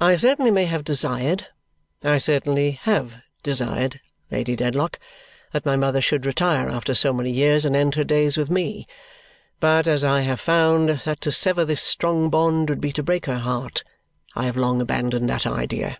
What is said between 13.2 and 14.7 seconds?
her heart, I have